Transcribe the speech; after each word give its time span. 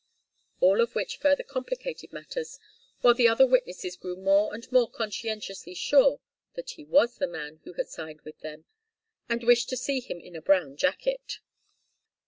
All 0.61 0.81
of 0.81 0.95
which 0.95 1.17
further 1.17 1.43
complicated 1.43 2.11
matters, 2.11 2.57
while 3.01 3.13
the 3.13 3.27
other 3.27 3.45
witnesses 3.45 3.95
grew 3.95 4.15
more 4.15 4.51
and 4.51 4.65
more 4.71 4.89
conscientiously 4.89 5.75
sure 5.75 6.19
that 6.55 6.71
he 6.71 6.83
was 6.83 7.19
the 7.19 7.27
man 7.27 7.57
who 7.65 7.73
had 7.73 7.87
signed 7.87 8.21
with 8.21 8.39
them, 8.39 8.65
and 9.29 9.43
wished 9.43 9.69
to 9.69 9.77
see 9.77 9.99
him 9.99 10.19
in 10.19 10.35
a 10.35 10.41
brown 10.41 10.75
jacket. 10.75 11.37